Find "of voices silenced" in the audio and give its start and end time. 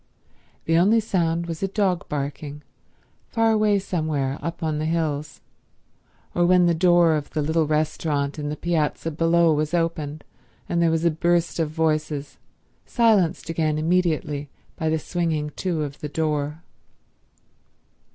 11.59-13.47